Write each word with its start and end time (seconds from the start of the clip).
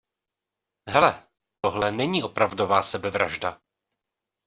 Hele, 0.89 1.27
tohle 1.61 1.91
není 1.91 2.23
opravdová 2.23 2.81
sebevražda. 2.83 3.61